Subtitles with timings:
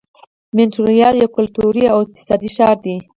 [0.55, 2.95] مونټریال یو کلتوري او اقتصادي ښار دی.